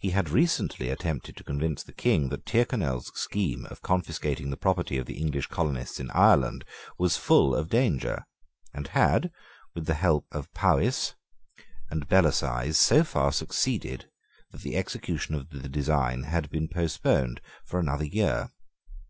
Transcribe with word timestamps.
He 0.00 0.10
had 0.10 0.28
recently 0.28 0.90
attempted 0.90 1.34
to 1.38 1.42
convince 1.42 1.82
the 1.82 1.94
King 1.94 2.28
that 2.28 2.44
Tyrconnel's 2.44 3.10
scheme 3.18 3.64
of 3.70 3.80
confiscating 3.80 4.50
the 4.50 4.56
property 4.58 4.98
of 4.98 5.06
the 5.06 5.16
English 5.16 5.46
colonists 5.46 5.98
in 5.98 6.10
Ireland 6.10 6.66
was 6.98 7.16
full 7.16 7.54
of 7.54 7.70
danger, 7.70 8.26
and 8.74 8.88
had, 8.88 9.30
with 9.74 9.86
the 9.86 9.94
help 9.94 10.26
of 10.30 10.52
Powis 10.52 11.14
and 11.88 12.06
Bellasyse, 12.06 12.76
so 12.78 13.02
far 13.02 13.32
succeeded 13.32 14.10
that 14.50 14.60
the 14.60 14.76
execution 14.76 15.34
of 15.34 15.48
the 15.48 15.70
design 15.70 16.24
had 16.24 16.50
been 16.50 16.68
postponed 16.68 17.40
for 17.64 17.80
another 17.80 18.04
year. 18.04 18.50